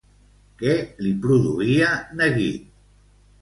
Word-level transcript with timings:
Què 0.61 0.71
li 1.05 1.11
produïa 1.25 1.91
neguit? 2.23 2.67